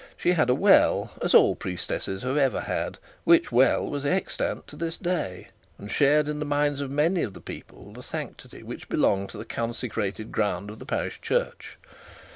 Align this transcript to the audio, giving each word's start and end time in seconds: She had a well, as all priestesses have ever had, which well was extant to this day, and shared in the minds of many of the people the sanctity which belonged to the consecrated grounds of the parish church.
She 0.17 0.31
had 0.31 0.49
a 0.49 0.55
well, 0.55 1.11
as 1.21 1.35
all 1.35 1.55
priestesses 1.55 2.23
have 2.23 2.35
ever 2.35 2.61
had, 2.61 2.97
which 3.23 3.51
well 3.51 3.85
was 3.87 4.03
extant 4.03 4.65
to 4.65 4.75
this 4.75 4.97
day, 4.97 5.49
and 5.77 5.91
shared 5.91 6.27
in 6.27 6.39
the 6.39 6.43
minds 6.43 6.81
of 6.81 6.89
many 6.89 7.21
of 7.21 7.35
the 7.35 7.39
people 7.39 7.93
the 7.93 8.01
sanctity 8.01 8.63
which 8.63 8.89
belonged 8.89 9.29
to 9.29 9.37
the 9.37 9.45
consecrated 9.45 10.31
grounds 10.31 10.71
of 10.71 10.79
the 10.79 10.87
parish 10.87 11.21
church. 11.21 11.77